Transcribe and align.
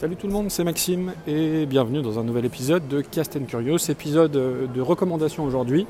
Salut 0.00 0.16
tout 0.16 0.28
le 0.28 0.32
monde, 0.32 0.50
c'est 0.50 0.64
Maxime 0.64 1.12
et 1.26 1.66
bienvenue 1.66 2.00
dans 2.00 2.18
un 2.18 2.24
nouvel 2.24 2.46
épisode 2.46 2.88
de 2.88 3.02
Cast 3.02 3.36
and 3.36 3.44
Curious, 3.44 3.90
épisode 3.90 4.32
de 4.32 4.80
recommandation 4.80 5.44
aujourd'hui. 5.44 5.86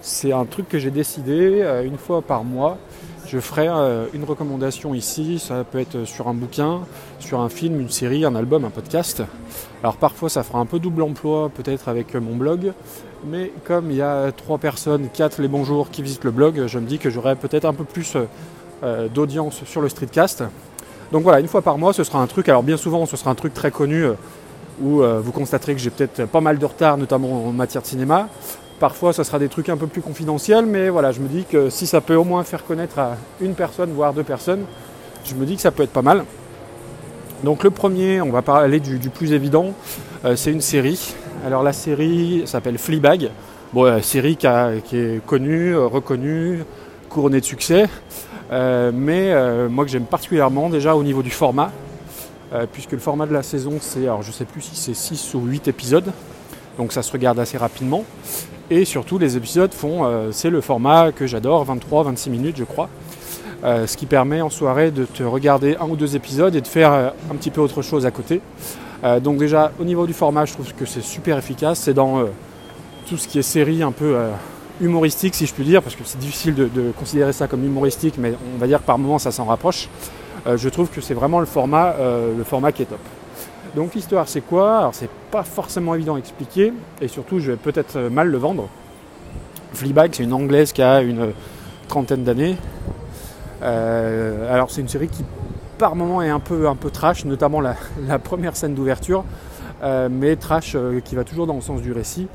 C'est 0.00 0.32
un 0.32 0.46
truc 0.46 0.66
que 0.66 0.78
j'ai 0.78 0.90
décidé 0.90 1.60
euh, 1.60 1.84
une 1.84 1.98
fois 1.98 2.22
par 2.22 2.42
mois. 2.42 2.78
Je 3.26 3.38
ferai 3.38 3.68
euh, 3.68 4.06
une 4.14 4.24
recommandation 4.24 4.94
ici, 4.94 5.38
ça 5.38 5.62
peut 5.62 5.78
être 5.78 6.06
sur 6.06 6.28
un 6.28 6.32
bouquin, 6.32 6.80
sur 7.18 7.40
un 7.40 7.50
film, 7.50 7.78
une 7.82 7.90
série, 7.90 8.24
un 8.24 8.34
album, 8.34 8.64
un 8.64 8.70
podcast. 8.70 9.22
Alors 9.82 9.98
parfois 9.98 10.30
ça 10.30 10.42
fera 10.42 10.58
un 10.58 10.64
peu 10.64 10.78
double 10.78 11.02
emploi 11.02 11.50
peut-être 11.50 11.90
avec 11.90 12.14
mon 12.14 12.36
blog, 12.36 12.72
mais 13.26 13.52
comme 13.66 13.90
il 13.90 13.98
y 13.98 14.02
a 14.02 14.32
trois 14.32 14.56
personnes, 14.56 15.10
quatre 15.12 15.42
les 15.42 15.48
bonjours 15.48 15.90
qui 15.90 16.00
visitent 16.00 16.24
le 16.24 16.30
blog, 16.30 16.66
je 16.66 16.78
me 16.78 16.86
dis 16.86 16.96
que 16.96 17.10
j'aurai 17.10 17.36
peut-être 17.36 17.66
un 17.66 17.74
peu 17.74 17.84
plus 17.84 18.16
euh, 18.82 19.08
d'audience 19.08 19.64
sur 19.66 19.82
le 19.82 19.90
streetcast. 19.90 20.44
Donc 21.12 21.24
voilà, 21.24 21.40
une 21.40 21.48
fois 21.48 21.62
par 21.62 21.76
mois, 21.76 21.92
ce 21.92 22.04
sera 22.04 22.20
un 22.20 22.26
truc. 22.26 22.48
Alors 22.48 22.62
bien 22.62 22.76
souvent, 22.76 23.04
ce 23.06 23.16
sera 23.16 23.30
un 23.30 23.34
truc 23.34 23.52
très 23.52 23.70
connu 23.70 24.04
euh, 24.04 24.12
où 24.80 25.02
euh, 25.02 25.20
vous 25.22 25.32
constaterez 25.32 25.74
que 25.74 25.80
j'ai 25.80 25.90
peut-être 25.90 26.26
pas 26.26 26.40
mal 26.40 26.58
de 26.58 26.64
retard, 26.64 26.96
notamment 26.96 27.46
en 27.46 27.52
matière 27.52 27.82
de 27.82 27.86
cinéma. 27.86 28.28
Parfois, 28.78 29.12
ce 29.12 29.24
sera 29.24 29.38
des 29.38 29.48
trucs 29.48 29.68
un 29.68 29.76
peu 29.76 29.86
plus 29.86 30.00
confidentiels, 30.00 30.64
mais 30.64 30.88
voilà, 30.88 31.12
je 31.12 31.20
me 31.20 31.28
dis 31.28 31.44
que 31.44 31.68
si 31.68 31.86
ça 31.86 32.00
peut 32.00 32.14
au 32.14 32.24
moins 32.24 32.44
faire 32.44 32.64
connaître 32.64 32.98
à 32.98 33.16
une 33.40 33.54
personne, 33.54 33.92
voire 33.92 34.14
deux 34.14 34.22
personnes, 34.22 34.64
je 35.24 35.34
me 35.34 35.44
dis 35.44 35.56
que 35.56 35.62
ça 35.62 35.70
peut 35.70 35.82
être 35.82 35.92
pas 35.92 36.02
mal. 36.02 36.24
Donc 37.44 37.64
le 37.64 37.70
premier, 37.70 38.20
on 38.20 38.30
va 38.30 38.42
parler 38.42 38.80
du, 38.80 38.98
plus 39.10 39.32
évident, 39.32 39.74
euh, 40.24 40.36
c'est 40.36 40.52
une 40.52 40.60
série. 40.60 41.14
Alors 41.44 41.62
la 41.62 41.72
série 41.72 42.42
s'appelle 42.46 42.78
Fleabag. 42.78 43.30
Bon, 43.72 44.02
série 44.02 44.36
qui, 44.36 44.46
est 44.46 45.24
connue, 45.26 45.76
reconnue, 45.76 46.64
couronnée 47.08 47.40
de 47.40 47.44
succès. 47.44 47.88
Euh, 48.52 48.90
mais 48.92 49.30
euh, 49.32 49.68
moi 49.68 49.84
que 49.84 49.90
j'aime 49.90 50.04
particulièrement 50.04 50.68
déjà 50.68 50.96
au 50.96 51.02
niveau 51.02 51.22
du 51.22 51.30
format, 51.30 51.70
euh, 52.52 52.66
puisque 52.70 52.92
le 52.92 52.98
format 52.98 53.26
de 53.26 53.32
la 53.32 53.42
saison 53.42 53.78
c'est, 53.80 54.02
alors 54.02 54.22
je 54.22 54.32
sais 54.32 54.44
plus 54.44 54.60
si 54.60 54.76
c'est 54.76 54.94
6 54.94 55.34
ou 55.34 55.40
8 55.40 55.68
épisodes, 55.68 56.12
donc 56.76 56.92
ça 56.92 57.02
se 57.02 57.12
regarde 57.12 57.38
assez 57.38 57.58
rapidement. 57.58 58.04
Et 58.70 58.84
surtout 58.84 59.18
les 59.18 59.36
épisodes 59.36 59.72
font, 59.72 60.08
c'est 60.30 60.48
le 60.48 60.60
format 60.60 61.10
que 61.10 61.26
j'adore, 61.26 61.66
23-26 61.66 62.30
minutes 62.30 62.56
je 62.56 62.62
crois. 62.62 62.88
ce 63.64 63.96
qui 63.96 64.06
permet 64.06 64.40
en 64.42 64.48
soirée 64.48 64.92
de 64.92 65.06
te 65.06 65.24
regarder 65.24 65.76
un 65.80 65.88
ou 65.88 65.96
deux 65.96 66.14
épisodes 66.14 66.54
et 66.54 66.60
de 66.60 66.68
faire 66.68 66.92
un 66.92 67.34
petit 67.34 67.50
peu 67.50 67.60
autre 67.60 67.82
chose 67.82 68.06
à 68.06 68.12
côté. 68.12 68.40
donc 69.22 69.38
déjà 69.38 69.72
au 69.80 69.84
niveau 69.84 70.06
du 70.06 70.12
format 70.12 70.44
je 70.44 70.52
trouve 70.52 70.72
que 70.72 70.86
c'est 70.86 71.02
super 71.02 71.36
efficace. 71.36 71.80
C'est 71.80 71.94
dans 71.94 72.26
tout 73.08 73.16
ce 73.16 73.26
qui 73.26 73.40
est 73.40 73.42
série 73.42 73.82
un 73.82 73.90
peu 73.90 74.16
humoristique 74.80 75.34
si 75.34 75.46
je 75.46 75.54
puis 75.54 75.64
dire, 75.64 75.82
parce 75.82 75.94
que 75.94 76.02
c'est 76.04 76.18
difficile 76.18 76.54
de, 76.54 76.92
considérer 76.98 77.32
ça 77.32 77.46
comme 77.46 77.64
humoristique, 77.64 78.14
mais 78.18 78.34
on 78.54 78.58
va 78.58 78.66
dire 78.66 78.80
que 78.80 78.86
par 78.86 78.98
moments 78.98 79.18
ça 79.18 79.30
s'en 79.30 79.44
rapproche. 79.44 79.88
Euh, 80.46 80.56
je 80.56 80.68
trouve 80.68 80.88
que 80.88 81.00
c'est 81.00 81.14
vraiment 81.14 81.40
le 81.40 81.46
format, 81.46 81.94
euh, 81.98 82.36
le 82.36 82.44
format 82.44 82.72
qui 82.72 82.82
est 82.82 82.86
top. 82.86 83.00
Donc 83.76 83.94
l'histoire 83.94 84.28
c'est 84.28 84.40
quoi? 84.40 84.78
Alors 84.78 84.94
c'est 84.94 85.10
pas 85.30 85.42
forcément 85.42 85.94
évident 85.94 86.16
à 86.16 86.18
expliquer, 86.18 86.72
et 87.00 87.08
surtout 87.08 87.38
je 87.38 87.52
vais 87.52 87.56
peut-être 87.56 87.98
mal 87.98 88.28
le 88.28 88.38
vendre. 88.38 88.68
Fleabag 89.74 90.10
c'est 90.14 90.24
une 90.24 90.32
anglaise 90.32 90.72
qui 90.72 90.82
a 90.82 91.02
une 91.02 91.32
trentaine 91.88 92.24
d'années. 92.24 92.56
Euh, 93.62 94.52
alors 94.52 94.70
c'est 94.70 94.80
une 94.80 94.88
série 94.88 95.08
qui 95.08 95.24
par 95.78 95.94
moments 95.94 96.20
est 96.20 96.30
un 96.30 96.40
peu, 96.40 96.68
un 96.68 96.76
peu 96.76 96.90
trash, 96.90 97.24
notamment 97.24 97.60
la 97.60 97.74
première 98.22 98.56
scène 98.56 98.74
d'ouverture, 98.74 99.24
mais 100.10 100.36
trash 100.36 100.76
qui 101.06 101.14
va 101.14 101.24
toujours 101.24 101.46
dans 101.46 101.54
le 101.54 101.62
sens 101.62 101.80
du 101.80 101.92
récit. 101.92 102.28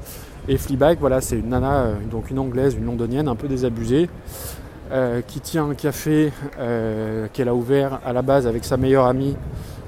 Et 0.48 0.58
Fleabag, 0.58 1.00
voilà, 1.00 1.22
c'est 1.22 1.40
une 1.40 1.50
nana, 1.50 1.78
euh, 1.78 1.96
donc 2.12 2.30
une 2.30 2.38
anglaise, 2.38 2.76
une 2.76 2.86
londonienne, 2.86 3.28
un 3.28 3.36
peu 3.36 3.48
désabusée, 3.48 4.08
euh, 4.92 5.22
qui 5.22 5.40
tient 5.40 5.72
un 5.72 5.74
café 5.74 6.32
euh, 6.60 7.28
qu'elle 7.34 7.50
a 7.50 7.56
ouvert 7.56 8.00
à 8.06 8.14
la 8.14 8.22
base 8.22 8.46
avec 8.46 8.64
sa 8.64 8.78
meilleure 8.78 9.06
amie. 9.06 9.36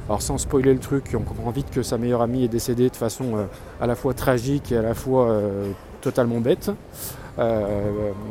Alors 0.10 0.24
sans 0.24 0.40
spoiler 0.40 0.74
le 0.74 0.80
truc, 0.80 1.14
on 1.14 1.22
comprend 1.22 1.52
vite 1.52 1.70
que 1.70 1.84
sa 1.84 2.00
meilleure 2.00 2.24
amie 2.24 2.44
est 2.44 2.48
décédée 2.48 2.90
de 2.90 2.96
façon 2.96 3.48
à 3.80 3.86
la 3.86 3.94
fois 3.94 4.14
tragique 4.14 4.72
et 4.72 4.78
à 4.78 4.82
la 4.82 4.94
fois 4.94 5.42
totalement 6.00 6.40
bête. 6.40 6.72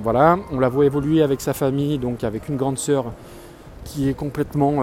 voilà, 0.03 0.38
on 0.50 0.59
la 0.59 0.70
voit 0.70 0.86
évoluer 0.86 1.20
avec 1.20 1.42
sa 1.42 1.53
famille, 1.53 1.98
donc 1.98 2.25
avec 2.25 2.48
une 2.48 2.56
grande 2.56 2.78
sœur 2.78 3.12
qui 3.86 4.08
est 4.08 4.14
complètement, 4.14 4.82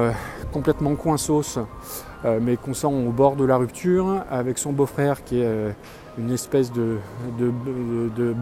complètement 0.51 0.95
coinsos, 0.95 1.59
mais 2.41 2.55
qu'on 2.57 2.73
sent 2.73 2.87
au 2.87 3.11
bord 3.11 3.35
de 3.35 3.45
la 3.45 3.57
rupture, 3.57 4.23
avec 4.31 4.57
son 4.57 4.71
beau-frère 4.71 5.23
qui 5.23 5.41
est 5.41 5.75
une 6.17 6.31
espèce 6.31 6.71
de, 6.71 6.97
de, 7.37 8.35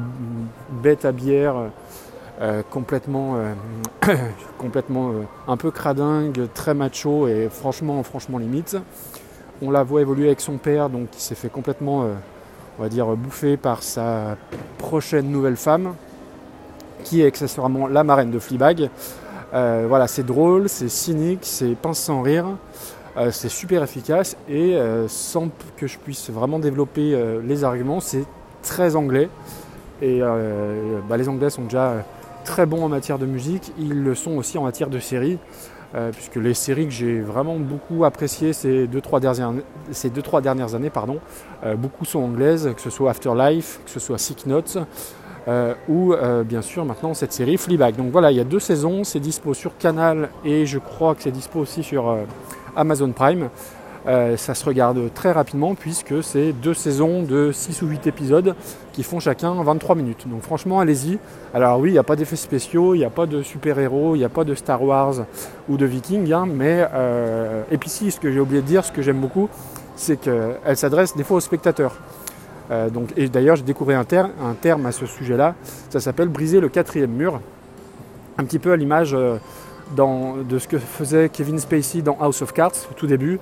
bête 0.81 1.05
à 1.05 1.11
bière 1.11 1.55
euh, 2.41 2.63
complètement, 2.67 3.35
euh, 3.35 4.15
complètement 4.57 5.11
euh, 5.11 5.21
un 5.47 5.57
peu 5.57 5.69
cradingue, 5.69 6.47
très 6.55 6.73
macho 6.73 7.27
et 7.27 7.49
franchement, 7.51 8.01
franchement 8.01 8.39
limite. 8.39 8.77
On 9.61 9.69
la 9.69 9.83
voit 9.83 10.01
évoluer 10.01 10.25
avec 10.25 10.41
son 10.41 10.57
père, 10.57 10.89
donc 10.89 11.11
qui 11.11 11.21
s'est 11.21 11.35
fait 11.35 11.49
complètement, 11.49 12.07
on 12.79 12.81
va 12.81 12.89
dire, 12.89 13.05
bouffer 13.15 13.57
par 13.57 13.83
sa 13.83 14.37
prochaine 14.79 15.29
nouvelle 15.29 15.55
femme, 15.55 15.93
qui 17.03 17.21
est 17.21 17.27
accessoirement 17.27 17.85
la 17.85 18.03
marraine 18.03 18.31
de 18.31 18.39
Fleabag. 18.39 18.89
Voilà, 19.51 20.07
c'est 20.07 20.25
drôle, 20.25 20.69
c'est 20.69 20.89
cynique, 20.89 21.41
c'est 21.43 21.75
pince 21.75 21.99
sans 21.99 22.21
rire. 22.21 22.45
Euh, 23.17 23.29
c'est 23.31 23.49
super 23.49 23.83
efficace 23.83 24.37
et 24.47 24.75
euh, 24.75 25.07
sans 25.09 25.49
que 25.75 25.85
je 25.85 25.97
puisse 25.97 26.29
vraiment 26.29 26.59
développer 26.59 27.13
euh, 27.13 27.41
les 27.43 27.65
arguments, 27.65 27.99
c'est 27.99 28.23
très 28.63 28.95
anglais. 28.95 29.29
Et 30.01 30.19
bah, 31.07 31.15
les 31.15 31.29
Anglais 31.29 31.51
sont 31.51 31.65
déjà 31.65 32.03
très 32.43 32.65
bons 32.65 32.83
en 32.83 32.89
matière 32.89 33.19
de 33.19 33.27
musique, 33.27 33.71
ils 33.77 34.01
le 34.01 34.15
sont 34.15 34.31
aussi 34.31 34.57
en 34.57 34.63
matière 34.63 34.89
de 34.89 34.97
séries. 34.97 35.37
puisque 36.13 36.37
les 36.37 36.55
séries 36.55 36.85
que 36.85 36.91
j'ai 36.91 37.19
vraiment 37.19 37.57
beaucoup 37.59 38.03
appréciées 38.03 38.51
ces 38.51 38.87
2-3 38.87 39.19
dernières, 39.19 39.53
trois 40.23 40.41
dernières 40.41 40.73
années, 40.73 40.89
pardon, 40.89 41.19
beaucoup 41.77 42.03
sont 42.05 42.23
anglaises, 42.23 42.71
que 42.75 42.81
ce 42.81 42.89
soit 42.89 43.11
Afterlife, 43.11 43.79
que 43.85 43.91
ce 43.91 43.99
soit 43.99 44.17
Sick 44.17 44.47
Notes, 44.47 44.79
ou 45.89 46.13
bien 46.45 46.61
sûr 46.61 46.85
maintenant 46.85 47.13
cette 47.13 47.33
série 47.33 47.57
Fleabag. 47.57 47.95
Donc 47.95 48.11
voilà, 48.11 48.31
il 48.31 48.37
y 48.37 48.39
a 48.39 48.43
deux 48.43 48.59
saisons, 48.59 49.03
c'est 49.03 49.19
dispo 49.19 49.53
sur 49.53 49.77
Canal 49.77 50.29
et 50.45 50.65
je 50.65 50.77
crois 50.77 51.15
que 51.15 51.23
c'est 51.23 51.31
dispo 51.31 51.59
aussi 51.59 51.83
sur 51.83 52.15
Amazon 52.75 53.11
Prime. 53.11 53.49
Euh, 54.07 54.35
ça 54.35 54.55
se 54.55 54.65
regarde 54.65 55.13
très 55.13 55.31
rapidement 55.31 55.75
puisque 55.75 56.23
c'est 56.23 56.53
deux 56.53 56.73
saisons 56.73 57.21
de 57.21 57.51
6 57.51 57.83
ou 57.83 57.87
8 57.87 58.07
épisodes 58.07 58.55
qui 58.93 59.03
font 59.03 59.19
chacun 59.19 59.53
23 59.61 59.95
minutes. 59.95 60.27
Donc 60.27 60.41
franchement, 60.41 60.79
allez-y. 60.79 61.19
Alors 61.53 61.79
oui, 61.79 61.89
il 61.89 61.93
n'y 61.93 61.99
a 61.99 62.03
pas 62.03 62.15
d'effets 62.15 62.35
spéciaux, 62.35 62.95
il 62.95 62.99
n'y 62.99 63.05
a 63.05 63.11
pas 63.11 63.27
de 63.27 63.43
super-héros, 63.43 64.15
il 64.15 64.19
n'y 64.19 64.25
a 64.25 64.29
pas 64.29 64.43
de 64.43 64.55
Star 64.55 64.81
Wars 64.83 65.25
ou 65.69 65.77
de 65.77 65.85
Vikings, 65.85 66.33
hein, 66.33 66.47
mais 66.47 66.87
euh, 66.93 67.63
et 67.69 67.77
puis 67.77 67.89
si, 67.89 68.11
ce 68.11 68.19
que 68.19 68.31
j'ai 68.31 68.39
oublié 68.39 68.61
de 68.61 68.67
dire, 68.67 68.83
ce 68.83 68.91
que 68.91 69.01
j'aime 69.01 69.19
beaucoup, 69.19 69.49
c'est 69.95 70.17
qu'elle 70.17 70.77
s'adresse 70.77 71.15
des 71.15 71.23
fois 71.23 71.37
aux 71.37 71.41
spectateurs. 71.41 71.95
Euh, 72.71 72.89
et 73.17 73.27
d'ailleurs, 73.27 73.57
j'ai 73.57 73.63
découvert 73.63 73.99
un, 73.99 74.53
terme 74.53 74.85
à 74.85 74.91
ce 74.91 75.05
sujet-là, 75.05 75.55
ça 75.89 75.99
s'appelle 75.99 76.29
briser 76.29 76.59
le 76.59 76.69
quatrième 76.69 77.11
mur, 77.11 77.41
un 78.37 78.45
petit 78.45 78.59
peu 78.59 78.71
à 78.71 78.77
l'image 78.77 79.11
de 79.11 80.59
ce 80.59 80.67
que 80.67 80.77
faisait 80.77 81.29
Kevin 81.29 81.59
Spacey 81.59 82.01
dans 82.01 82.17
House 82.19 82.41
of 82.41 82.53
Cards 82.53 82.87
au 82.89 82.93
tout 82.93 83.07
début. 83.07 83.39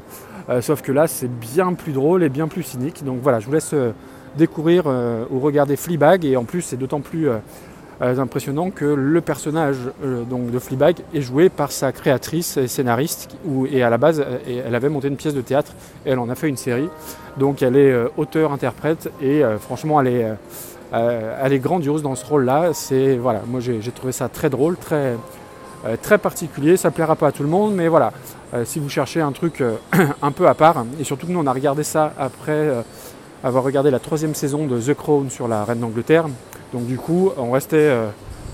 Euh, 0.50 0.62
sauf 0.62 0.82
que 0.82 0.92
là, 0.92 1.08
c'est 1.08 1.28
bien 1.28 1.74
plus 1.74 1.92
drôle 1.92 2.24
et 2.24 2.30
bien 2.30 2.48
plus 2.48 2.64
cynique. 2.64 3.04
Donc 3.04 3.20
voilà, 3.22 3.40
je 3.40 3.46
vous 3.46 3.52
laisse 3.52 3.72
euh, 3.74 3.92
découvrir 4.36 4.84
euh, 4.88 5.26
ou 5.30 5.40
regarder 5.40 5.76
Fleabag. 5.76 6.26
Et 6.26 6.36
en 6.38 6.44
plus, 6.44 6.62
c'est 6.62 6.78
d'autant 6.78 7.02
plus 7.02 7.30
impressionnant 8.02 8.72
que 8.72 8.86
le 8.86 9.22
personnage 9.22 9.78
donc 10.30 10.52
de 10.52 10.60
Fleabag 10.60 10.98
est 11.14 11.22
joué 11.22 11.50
par 11.50 11.72
sa 11.72 11.92
créatrice 11.92 12.58
et 12.58 12.68
scénariste. 12.68 13.36
et 13.72 13.84
à 13.84 13.90
la 13.90 13.98
base, 13.98 14.24
elle 14.48 14.74
avait 14.74 14.90
monté 14.90 15.10
une 15.10 15.18
pièce 15.18 15.34
de 15.34 15.42
théâtre 15.42 15.74
et 16.06 16.12
elle 16.12 16.20
en 16.20 16.30
a 16.30 16.36
fait 16.36 16.48
une 16.48 16.58
série. 16.58 16.90
Donc 17.38 17.62
elle 17.62 17.76
est 17.76 17.94
auteur-interprète 18.16 19.12
et 19.22 19.44
franchement, 19.60 20.00
elle 20.00 20.08
est, 21.52 21.60
grandiose 21.60 22.02
dans 22.02 22.16
ce 22.16 22.26
rôle-là. 22.26 22.70
C'est 22.74 23.18
voilà, 23.18 23.42
moi 23.46 23.60
j'ai 23.60 23.92
trouvé 23.92 24.14
ça 24.14 24.30
très 24.30 24.50
drôle, 24.50 24.78
très 24.78 25.18
euh, 25.86 25.96
très 26.02 26.18
particulier, 26.18 26.76
ça 26.76 26.92
plaira 26.92 27.16
pas 27.16 27.28
à 27.28 27.32
tout 27.32 27.44
le 27.44 27.50
monde, 27.50 27.74
mais 27.74 27.88
voilà, 27.88 28.12
euh, 28.54 28.66
si 28.66 28.80
vous 28.80 28.90
cherchez 28.90 29.22
un 29.22 29.32
truc 29.32 29.62
euh, 29.62 29.78
un 30.22 30.32
peu 30.32 30.48
à 30.48 30.54
part, 30.54 30.84
et 31.00 31.06
surtout 31.06 31.26
que 31.26 31.32
nous 31.32 31.40
on 31.40 31.48
a 31.48 31.54
regardé 31.54 31.84
ça 31.84 32.14
après 32.20 32.70
avoir 33.44 33.64
regardé 33.64 33.90
la 33.90 34.00
troisième 34.00 34.36
saison 34.36 34.68
de 34.68 34.80
The 34.80 34.94
Crown 34.94 35.30
sur 35.30 35.48
la 35.48 35.64
Reine 35.64 35.80
d'Angleterre, 35.80 36.26
donc 36.74 36.86
du 36.86 36.98
coup 36.98 37.32
on 37.38 37.52
restait 37.52 37.92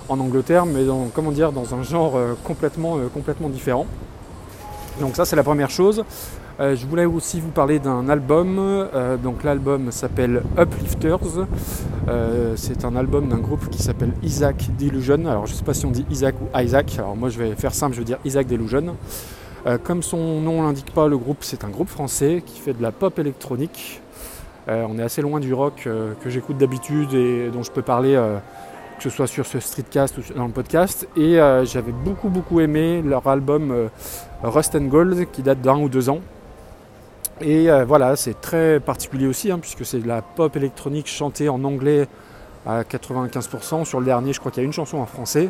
en 0.07 0.19
Angleterre, 0.19 0.65
mais 0.65 0.85
dans, 0.85 1.07
comment 1.13 1.31
dire, 1.31 1.51
dans 1.51 1.75
un 1.75 1.83
genre 1.83 2.17
complètement, 2.43 2.97
complètement 3.13 3.49
différent. 3.49 3.85
Donc 4.99 5.15
ça 5.15 5.25
c'est 5.25 5.35
la 5.35 5.43
première 5.43 5.69
chose. 5.69 6.03
Euh, 6.59 6.73
je 6.75 6.85
voulais 6.85 7.03
aussi 7.03 7.41
vous 7.41 7.51
parler 7.51 7.79
d'un 7.79 8.07
album. 8.07 8.57
Euh, 8.59 9.17
donc 9.17 9.43
l'album 9.43 9.91
s'appelle 9.91 10.41
Uplifters. 10.57 11.47
Euh, 12.07 12.53
c'est 12.55 12.85
un 12.85 12.95
album 12.95 13.27
d'un 13.27 13.39
groupe 13.39 13.69
qui 13.69 13.81
s'appelle 13.81 14.13
Isaac 14.23 14.69
Delusion. 14.79 15.25
Alors 15.25 15.47
je 15.47 15.51
ne 15.51 15.57
sais 15.57 15.65
pas 15.65 15.73
si 15.73 15.85
on 15.85 15.91
dit 15.91 16.05
Isaac 16.09 16.35
ou 16.41 16.57
Isaac. 16.57 16.95
Alors 16.97 17.15
moi 17.15 17.29
je 17.29 17.39
vais 17.39 17.55
faire 17.55 17.73
simple, 17.73 17.93
je 17.93 17.99
vais 17.99 18.05
dire 18.05 18.19
Isaac 18.23 18.47
Delusion. 18.47 18.95
comme 19.83 20.01
son 20.03 20.39
nom 20.41 20.61
l'indique 20.63 20.93
pas, 20.93 21.07
le 21.07 21.17
groupe 21.17 21.39
c'est 21.41 21.63
un 21.63 21.69
groupe 21.69 21.89
français 21.89 22.43
qui 22.45 22.59
fait 22.59 22.73
de 22.73 22.81
la 22.81 22.91
pop 22.91 23.17
électronique. 23.19 24.01
On 24.67 24.97
est 24.97 25.03
assez 25.03 25.21
loin 25.21 25.39
du 25.39 25.53
rock 25.53 25.87
que 26.21 26.29
j'écoute 26.29 26.57
d'habitude 26.57 27.13
et 27.13 27.49
dont 27.49 27.63
je 27.63 27.71
peux 27.71 27.81
parler 27.81 28.15
que 28.97 29.03
ce 29.03 29.09
soit 29.09 29.27
sur 29.27 29.45
ce 29.45 29.59
streetcast 29.59 30.17
ou 30.17 30.21
dans 30.35 30.47
le 30.47 30.51
podcast. 30.51 31.07
Et 31.15 31.35
j'avais 31.63 31.91
beaucoup 31.91 32.29
beaucoup 32.29 32.59
aimé 32.59 33.01
leur 33.03 33.27
album 33.27 33.89
Rust 34.43 34.75
and 34.75 34.85
Gold 34.85 35.29
qui 35.31 35.43
date 35.43 35.61
d'un 35.61 35.77
ou 35.77 35.89
deux 35.89 36.09
ans. 36.09 36.19
Et 37.41 37.67
voilà, 37.85 38.15
c'est 38.15 38.39
très 38.39 38.79
particulier 38.79 39.27
aussi, 39.27 39.51
hein, 39.51 39.59
puisque 39.59 39.85
c'est 39.85 39.99
de 39.99 40.07
la 40.07 40.21
pop 40.21 40.55
électronique 40.55 41.07
chantée 41.07 41.49
en 41.49 41.63
anglais 41.63 42.07
à 42.65 42.83
95%. 42.83 43.85
Sur 43.85 43.99
le 43.99 44.05
dernier, 44.05 44.33
je 44.33 44.39
crois 44.39 44.51
qu'il 44.51 44.63
y 44.63 44.65
a 44.65 44.67
une 44.67 44.73
chanson 44.73 44.97
en 44.97 45.05
français. 45.05 45.49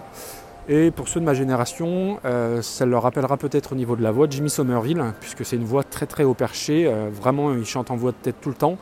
Et 0.67 0.89
pour 0.89 1.07
ceux 1.07 1.19
de 1.19 1.25
ma 1.25 1.35
génération, 1.35 2.19
ça 2.61 2.85
leur 2.85 3.03
rappellera 3.03 3.37
peut-être 3.37 3.73
au 3.73 3.75
niveau 3.75 3.95
de 3.95 4.01
la 4.01 4.11
voix 4.11 4.27
Jimmy 4.29 4.49
Somerville, 4.49 5.13
puisque 5.19 5.45
c'est 5.45 5.57
une 5.57 5.63
voix 5.63 5.83
très 5.83 6.07
très 6.07 6.23
haut 6.23 6.33
perché. 6.33 6.91
vraiment, 7.11 7.53
il 7.53 7.65
chante 7.65 7.91
en 7.91 7.95
voix 7.95 8.11
de 8.11 8.17
tête 8.17 8.37
tout 8.41 8.49
le 8.49 8.55
temps 8.55 8.77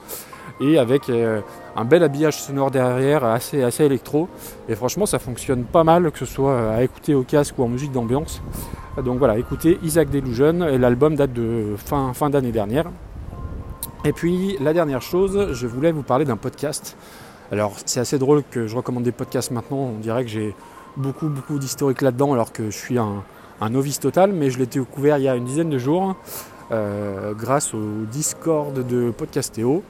et 0.62 0.78
avec 0.78 1.10
euh, 1.10 1.42
un 1.76 1.86
bel 1.86 2.04
habillage 2.04 2.40
sonore 2.42 2.72
derrière 2.72 3.24
assez, 3.24 3.64
assez 3.64 3.84
électro. 3.84 4.30
Et 4.70 4.76
franchement, 4.76 5.06
ça 5.06 5.20
fonctionne 5.20 5.64
pas 5.64 5.84
mal, 5.84 6.12
que 6.12 6.20
ce 6.20 6.26
soit 6.26 6.52
euh, 6.52 6.78
à 6.78 6.84
écouter 6.84 7.16
au 7.16 7.24
casque 7.24 7.58
ou 7.58 7.64
en 7.64 7.68
musique 7.68 7.92
d'ambiance. 7.92 8.42
Donc 9.04 9.18
voilà, 9.18 9.38
écoutez 9.38 9.80
Isaac 9.82 10.10
Delusion, 10.12 10.54
l'album 10.78 11.16
date 11.16 11.34
de 11.34 11.76
fin, 11.78 12.14
fin 12.14 12.30
d'année 12.30 12.52
dernière. 12.52 12.86
Et 14.06 14.14
puis 14.14 14.56
la 14.62 14.72
dernière 14.74 15.02
chose, 15.02 15.54
je 15.54 15.66
voulais 15.66 15.92
vous 15.92 16.04
parler 16.04 16.26
d'un 16.26 16.38
podcast. 16.38 16.96
Alors 17.52 17.76
c'est 17.86 18.00
assez 18.00 18.20
drôle 18.20 18.44
que 18.52 18.68
je 18.68 18.76
recommande 18.76 19.04
des 19.04 19.12
podcasts 19.12 19.50
maintenant, 19.50 19.78
on 19.78 20.00
dirait 20.00 20.24
que 20.24 20.30
j'ai 20.30 20.56
beaucoup 20.98 21.28
beaucoup 21.28 21.58
d'historique 21.60 22.02
là-dedans 22.02 22.34
alors 22.34 22.52
que 22.52 22.66
je 22.70 22.78
suis 22.78 22.98
un, 22.98 23.24
novice 23.70 24.00
total, 24.00 24.34
mais 24.34 24.50
je 24.50 24.60
l'ai 24.60 24.66
découvert 24.66 25.18
il 25.18 25.24
y 25.24 25.30
a 25.30 25.36
une 25.36 25.46
dizaine 25.46 25.70
de 25.70 25.78
jours 25.78 26.18
euh, 26.72 27.34
grâce 27.34 27.74
au 27.74 28.06
Discord 28.12 28.86
de 28.86 29.10
Podcastéo. 29.12 29.84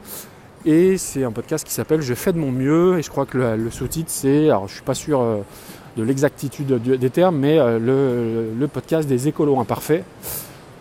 Et 0.65 0.97
c'est 0.97 1.23
un 1.23 1.31
podcast 1.31 1.65
qui 1.65 1.73
s'appelle 1.73 2.01
Je 2.01 2.13
fais 2.13 2.31
de 2.31 2.37
mon 2.37 2.51
mieux. 2.51 2.99
Et 2.99 3.01
je 3.01 3.09
crois 3.09 3.25
que 3.25 3.37
le, 3.37 3.71
sous-titre, 3.71 4.09
c'est, 4.11 4.45
alors 4.45 4.67
je 4.67 4.75
suis 4.75 4.83
pas 4.83 4.93
sûr 4.93 5.21
euh, 5.21 5.37
de 5.97 6.03
l'exactitude 6.03 6.81
des 6.81 7.09
termes, 7.09 7.37
mais 7.37 7.59
euh, 7.59 8.53
le, 8.57 8.67
podcast 8.67 9.07
des 9.07 9.27
écolos 9.27 9.59
imparfaits. 9.59 10.03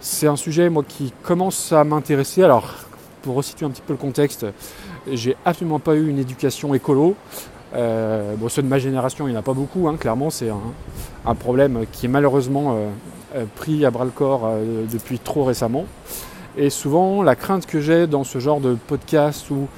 C'est 0.01 0.27
un 0.27 0.37
sujet, 0.37 0.69
moi, 0.69 0.85
qui 0.87 1.13
commence 1.23 1.73
à 1.73 1.83
m'intéresser. 1.85 2.43
Alors, 2.43 2.75
pour 3.23 3.37
resituer 3.37 3.67
un 3.67 3.71
petit 3.71 3.83
peu 3.83 3.93
le 3.93 3.99
contexte, 3.99 4.47
j'ai 5.11 5.37
absolument 5.45 5.79
pas 5.79 5.95
eu 5.95 6.09
une 6.09 6.19
éducation 6.19 6.75
écolo. 6.75 7.17
Euh, 7.75 8.35
bon, 8.37 8.49
ceux 8.49 8.63
de 8.63 8.69
ma 8.69 8.79
génération, 8.79 9.27
il 9.27 9.31
n'y 9.31 9.37
en 9.37 9.41
a 9.41 9.43
pas 9.43 9.55
beaucoup, 9.55 9.89
hein, 9.89 9.97
clairement, 9.97 10.31
c'est 10.31 10.51
un, 11.25 11.35
problème 11.35 11.85
qui 11.91 12.07
est 12.07 12.09
malheureusement 12.09 12.77
pris 13.55 13.87
à 13.87 13.91
bras 13.91 14.05
le 14.05 14.11
corps 14.11 14.51
depuis 14.93 15.19
trop 15.19 15.45
récemment. 15.45 15.87
Et 16.57 16.69
souvent, 16.69 17.23
la 17.23 17.35
crainte 17.35 17.67
que 17.67 17.81
j'ai 17.81 18.07
dans 18.07 18.25
ce 18.25 18.39
genre 18.39 18.61
de 18.61 18.77
podcast 18.87 19.49
ou, 19.51 19.69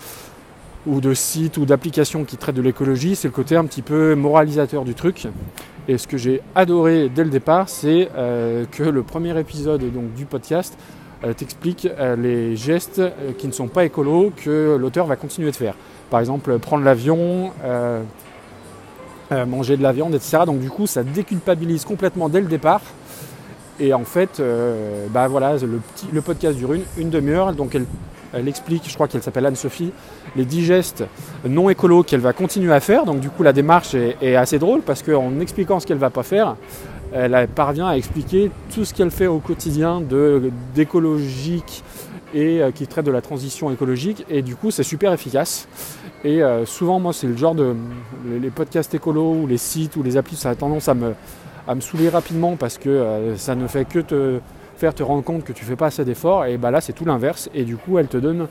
ou 0.86 1.00
de 1.00 1.14
site 1.14 1.56
ou 1.56 1.64
d'application 1.64 2.24
qui 2.24 2.36
traite 2.36 2.56
de 2.56 2.62
l'écologie, 2.62 3.14
c'est 3.14 3.28
le 3.28 3.32
côté 3.32 3.56
un 3.56 3.64
petit 3.64 3.82
peu 3.82 4.14
moralisateur 4.14 4.84
du 4.84 4.94
truc. 4.94 5.28
Et 5.86 5.98
ce 5.98 6.06
que 6.06 6.16
j'ai 6.16 6.40
adoré 6.54 7.08
dès 7.08 7.24
le 7.24 7.30
départ, 7.30 7.68
c'est 7.68 8.08
euh, 8.16 8.64
que 8.70 8.82
le 8.82 9.02
premier 9.02 9.38
épisode 9.38 9.80
donc, 9.92 10.14
du 10.14 10.24
podcast 10.24 10.76
euh, 10.78 11.03
t'explique 11.36 11.88
euh, 11.98 12.16
les 12.16 12.56
gestes 12.56 13.02
qui 13.38 13.46
ne 13.46 13.52
sont 13.52 13.68
pas 13.68 13.84
écolos 13.84 14.32
que 14.36 14.76
l'auteur 14.76 15.06
va 15.06 15.16
continuer 15.16 15.50
de 15.50 15.56
faire. 15.56 15.74
Par 16.10 16.20
exemple, 16.20 16.58
prendre 16.58 16.84
l'avion, 16.84 17.52
manger 19.30 19.76
de 19.76 19.82
la 19.82 19.92
viande, 19.92 20.14
etc. 20.14 20.38
Donc 20.46 20.60
du 20.60 20.70
coup, 20.70 20.86
ça 20.86 21.02
déculpabilise 21.02 21.84
complètement 21.84 22.28
dès 22.28 22.40
le 22.40 22.46
départ 22.46 22.82
et 23.80 23.92
en 23.92 24.04
fait, 24.04 24.38
euh, 24.38 25.06
bah 25.10 25.26
voilà, 25.26 25.56
le, 25.56 26.22
podcast 26.22 26.56
dure 26.56 26.74
une, 26.74 26.84
une 26.96 27.10
demi-heure, 27.10 27.52
donc 27.52 27.74
elle, 27.74 27.86
elle, 28.32 28.46
explique, 28.46 28.88
je 28.88 28.94
crois 28.94 29.08
qu'elle 29.08 29.22
s'appelle 29.22 29.46
Anne-Sophie, 29.46 29.90
les 30.36 30.44
10 30.44 30.64
gestes 30.64 31.04
non 31.44 31.68
écolos 31.68 32.04
qu'elle 32.04 32.20
va 32.20 32.32
continuer 32.32 32.72
à 32.72 32.78
faire. 32.78 33.04
Donc 33.04 33.18
du 33.18 33.30
coup, 33.30 33.42
la 33.42 33.52
démarche 33.52 33.94
est, 33.94 34.36
assez 34.36 34.58
drôle 34.58 34.82
parce 34.82 35.02
qu'en 35.02 35.40
expliquant 35.40 35.80
ce 35.80 35.86
qu'elle 35.86 35.96
ne 35.96 36.02
va 36.02 36.10
pas 36.10 36.22
faire, 36.22 36.56
elle 37.14 37.48
parvient 37.48 37.86
à 37.86 37.96
expliquer 37.96 38.50
tout 38.74 38.84
ce 38.84 38.92
qu'elle 38.92 39.12
fait 39.12 39.28
au 39.28 39.38
quotidien 39.38 40.02
d'écologique 40.74 41.84
et 42.34 42.60
euh, 42.60 42.72
qui 42.72 42.86
traite 42.86 43.06
de 43.06 43.12
la 43.12 43.22
transition 43.22 43.70
écologique. 43.70 44.26
Et 44.28 44.42
du 44.42 44.56
coup, 44.56 44.70
c'est 44.70 44.82
super 44.82 45.12
efficace. 45.12 45.68
Et 46.24 46.42
euh, 46.42 46.66
souvent, 46.66 46.98
moi, 46.98 47.12
c'est 47.12 47.28
le 47.28 47.36
genre 47.36 47.54
de 47.54 47.74
les 48.40 48.50
podcasts 48.50 48.92
écolos 48.94 49.34
ou 49.42 49.46
les 49.46 49.58
sites 49.58 49.96
ou 49.96 50.02
les 50.02 50.16
applis, 50.16 50.36
ça 50.36 50.50
a 50.50 50.54
tendance 50.54 50.88
à 50.88 50.94
me 50.94 51.14
à 51.66 51.80
saouler 51.80 52.10
rapidement 52.10 52.56
parce 52.56 52.76
que 52.76 52.90
euh, 52.90 53.36
ça 53.36 53.54
ne 53.54 53.66
fait 53.66 53.86
que 53.88 54.00
te 54.00 54.38
faire 54.76 54.94
te 54.94 55.02
rendre 55.02 55.24
compte 55.24 55.44
que 55.44 55.52
tu 55.52 55.64
fais 55.64 55.76
pas 55.76 55.86
assez 55.86 56.04
d'efforts. 56.04 56.46
Et 56.46 56.58
bah 56.58 56.70
là, 56.70 56.80
c'est 56.80 56.92
tout 56.92 57.04
l'inverse. 57.04 57.48
Et 57.54 57.64
du 57.64 57.76
coup, 57.76 57.98
elle 57.98 58.08
te 58.08 58.16
donne 58.16 58.48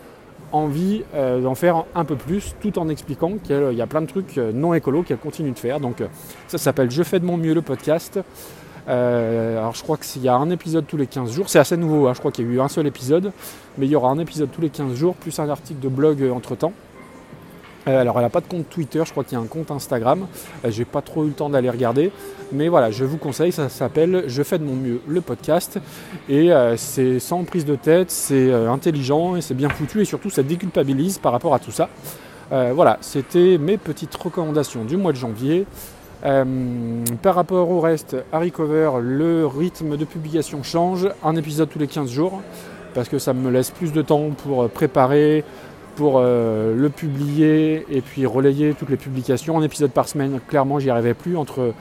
envie 0.54 1.04
euh, 1.16 1.42
d'en 1.42 1.56
faire 1.56 1.84
un 1.96 2.06
peu 2.06 2.16
plus 2.16 2.56
tout 2.62 2.80
en 2.80 2.88
expliquant 2.88 3.34
qu'il 3.44 3.74
y 3.74 3.82
a 3.82 3.88
plein 3.88 4.02
de 4.02 4.08
trucs 4.08 4.38
euh, 4.38 4.52
non 4.54 4.74
écolos 4.74 5.04
qu'elle 5.04 5.18
continue 5.18 5.52
de 5.52 5.60
faire. 5.60 5.80
Donc 5.80 6.04
ça 6.48 6.58
s'appelle 6.58 6.90
Je 6.92 7.04
fais 7.04 7.20
de 7.20 7.26
mon 7.26 7.38
mieux 7.38 7.54
le 7.54 7.62
podcast. 7.62 8.20
alors 8.88 9.76
je 9.76 9.84
crois 9.84 9.98
qu'il 9.98 10.22
y 10.22 10.30
a 10.30 10.36
un 10.36 10.50
épisode 10.50 10.86
tous 10.88 10.98
les 10.98 11.08
15 11.08 11.32
jours, 11.32 11.50
c'est 11.50 11.60
assez 11.60 11.78
nouveau, 11.78 12.08
hein. 12.08 12.14
je 12.14 12.20
crois 12.20 12.32
qu'il 12.32 12.46
y 12.46 12.50
a 12.50 12.52
eu 12.52 12.62
un 12.62 12.68
seul 12.68 12.88
épisode, 12.88 13.32
mais 13.78 13.86
il 13.86 13.92
y 13.92 13.96
aura 13.96 14.10
un 14.10 14.20
épisode 14.20 14.50
tous 14.52 14.62
les 14.62 14.70
15 14.70 14.94
jours, 14.96 15.16
plus 15.16 15.38
un 15.40 15.50
article 15.50 15.80
de 15.80 15.90
blog 15.90 16.24
entre 16.34 16.56
temps. 16.56 16.74
Euh, 16.74 16.93
alors 17.86 18.18
elle 18.18 18.24
n'a 18.24 18.30
pas 18.30 18.42
de 18.42 18.48
compte 18.48 18.70
Twitter, 18.70 19.02
je 19.06 19.12
crois 19.12 19.24
qu'il 19.24 19.38
y 19.38 19.42
a 19.42 19.44
un 19.44 19.48
compte 19.48 19.72
Instagram. 19.72 20.28
Euh, 20.64 20.72
j'ai 20.72 20.86
pas 20.86 21.02
trop 21.02 21.26
eu 21.26 21.28
le 21.28 21.34
temps 21.34 21.50
d'aller 21.50 21.70
regarder. 21.70 22.12
Mais 22.52 22.70
voilà, 22.70 22.92
je 22.92 23.04
vous 23.04 23.18
conseille, 23.18 23.52
ça 23.52 23.68
s'appelle 23.68 24.24
Je 24.28 24.44
fais 24.44 24.60
de 24.60 24.64
mon 24.64 24.76
mieux 24.76 25.02
le 25.08 25.22
podcast. 25.22 25.80
Et 26.30 26.54
euh, 26.54 26.78
c'est 26.78 27.20
sans 27.20 27.44
prise 27.44 27.66
de 27.66 27.76
tête, 27.76 28.12
c'est 28.12 28.54
intelligent 28.54 29.36
et 29.36 29.42
c'est 29.42 29.54
bien 29.54 29.70
foutu 29.70 30.02
et 30.02 30.06
surtout 30.06 30.30
ça 30.30 30.44
déculpabilise 30.44 31.18
par 31.18 31.32
rapport 31.32 31.54
à 31.54 31.60
tout 31.60 31.72
ça. 31.72 31.90
voilà, 32.52 32.98
c'était 33.02 33.58
mes 33.58 33.78
petites 33.78 34.16
recommandations 34.16 34.86
du 34.86 34.96
mois 34.96 35.12
de 35.12 35.18
janvier. 35.18 35.66
par 37.22 37.36
rapport 37.36 37.70
au 37.70 37.80
reste, 37.80 38.16
Harry 38.32 38.52
Cover, 38.52 38.92
le 39.02 39.48
rythme 39.48 39.98
de 39.98 40.06
publication 40.06 40.62
change, 40.64 41.10
un 41.24 41.36
épisode 41.36 41.70
tous 41.70 41.80
les 41.80 41.88
15 41.88 42.12
jours, 42.12 42.42
parce 42.94 43.10
que 43.10 43.18
ça 43.18 43.34
me 43.34 43.50
laisse 43.50 43.72
plus 43.72 43.92
de 43.92 44.02
temps 44.04 44.30
pour 44.30 44.70
préparer, 44.70 45.44
pour 45.96 46.16
euh, 46.18 46.76
le 46.76 46.90
publier 46.90 47.86
et 47.90 48.02
puis 48.02 48.26
relayer 48.26 48.74
toutes 48.74 48.90
les 48.90 48.98
publications. 48.98 49.58
Un 49.58 49.64
épisode 49.64 49.92
par 49.92 50.08
semaine, 50.08 50.40
clairement, 50.48 50.80
j'y 50.80 50.90
arrivais 50.90 51.14
plus. 51.14 51.38
Entre 51.38 51.74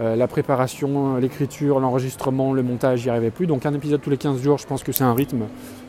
euh, 0.00 0.16
la 0.16 0.26
préparation, 0.26 1.16
l'écriture, 1.16 1.80
l'enregistrement, 1.80 2.52
le 2.52 2.62
montage, 2.62 3.00
j'y 3.00 3.10
arrivais 3.10 3.30
plus. 3.30 3.46
Donc 3.46 3.66
un 3.66 3.74
épisode 3.74 4.00
tous 4.00 4.10
les 4.10 4.16
15 4.16 4.42
jours, 4.42 4.58
je 4.58 4.66
pense 4.66 4.82
que 4.82 4.92
c'est 4.92 5.04
un 5.04 5.14
rythme 5.14 5.44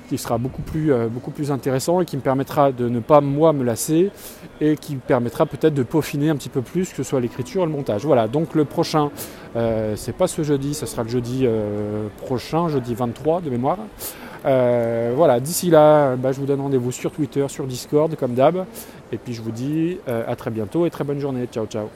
qui 0.09 0.19
sera 0.19 0.37
beaucoup 0.37 0.61
plus, 0.61 0.93
euh, 0.93 1.07
beaucoup 1.07 1.31
plus 1.31 1.51
intéressant 1.51 1.99
et 1.99 2.05
qui 2.05 2.15
me 2.15 2.21
permettra 2.21 2.71
de 2.71 2.87
ne 2.87 2.99
pas 2.99 3.21
moi 3.21 3.53
me 3.53 3.63
lasser 3.63 4.11
et 4.61 4.77
qui 4.77 4.97
permettra 4.97 5.47
peut-être 5.47 5.73
de 5.73 5.81
peaufiner 5.81 6.29
un 6.29 6.35
petit 6.35 6.49
peu 6.49 6.61
plus 6.61 6.91
que 6.91 6.97
ce 6.97 7.03
soit 7.03 7.19
l'écriture 7.19 7.63
et 7.63 7.65
le 7.65 7.71
montage. 7.71 8.05
Voilà, 8.05 8.27
donc 8.27 8.53
le 8.53 8.65
prochain, 8.65 9.09
c'est 9.95 10.15
pas 10.15 10.27
ce 10.27 10.43
jeudi, 10.43 10.75
ce 10.75 10.85
sera 10.85 11.01
le 11.01 11.09
jeudi 11.09 11.47
prochain, 12.17 12.67
jeudi 12.69 12.93
23 12.93 13.41
de 13.41 13.49
mémoire. 13.49 13.79
Euh, 14.45 15.13
voilà, 15.15 15.39
d'ici 15.39 15.69
là, 15.69 16.15
bah, 16.15 16.31
je 16.31 16.39
vous 16.39 16.45
donne 16.45 16.61
rendez-vous 16.61 16.91
sur 16.91 17.11
Twitter, 17.11 17.45
sur 17.49 17.65
Discord, 17.65 18.15
comme 18.15 18.33
d'hab. 18.33 18.65
Et 19.11 19.17
puis 19.17 19.33
je 19.33 19.41
vous 19.41 19.51
dis 19.51 19.97
euh, 20.07 20.23
à 20.27 20.35
très 20.35 20.51
bientôt 20.51 20.85
et 20.85 20.89
très 20.89 21.03
bonne 21.03 21.19
journée. 21.19 21.47
Ciao, 21.51 21.65
ciao. 21.65 21.89